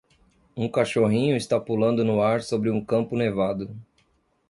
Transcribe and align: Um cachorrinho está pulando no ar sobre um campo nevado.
Um 0.57 0.67
cachorrinho 0.67 1.37
está 1.37 1.59
pulando 1.61 2.03
no 2.03 2.23
ar 2.23 2.41
sobre 2.41 2.71
um 2.71 2.83
campo 2.83 3.15
nevado. 3.15 3.69